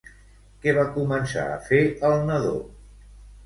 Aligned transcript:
Què 0.63 0.73
va 0.77 0.85
començar 0.95 1.45
a 1.51 1.61
fer 1.69 1.85
el 2.13 2.19
nadó? 2.33 2.59